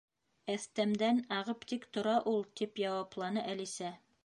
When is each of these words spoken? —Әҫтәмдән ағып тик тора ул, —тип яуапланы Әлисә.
—Әҫтәмдән 0.53 1.19
ағып 1.35 1.61
тик 1.73 1.85
тора 1.99 2.15
ул, 2.33 2.43
—тип 2.57 2.83
яуапланы 2.87 3.47
Әлисә. 3.55 3.95